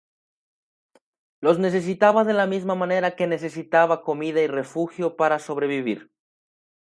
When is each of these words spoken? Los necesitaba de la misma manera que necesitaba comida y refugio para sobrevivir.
Los 1.41 1.59
necesitaba 1.59 2.23
de 2.23 2.33
la 2.33 2.47
misma 2.47 2.73
manera 2.73 3.15
que 3.15 3.27
necesitaba 3.27 4.01
comida 4.01 4.41
y 4.41 4.47
refugio 4.47 5.15
para 5.15 5.37
sobrevivir. 5.37 6.09